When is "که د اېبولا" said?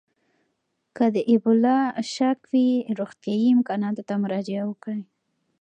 0.95-1.79